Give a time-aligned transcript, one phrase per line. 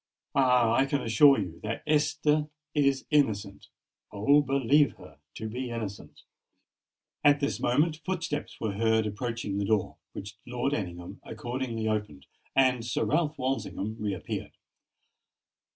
[0.33, 0.73] Ah!
[0.73, 4.41] I can assure you, that Esther is innocent—oh!
[4.41, 6.21] believe her to be innocent!"
[7.23, 12.25] At this moment footsteps were heard approaching the door, which Lord Ellingham accordingly opened;
[12.55, 14.53] and Sir Ralph Walsingham re appeared.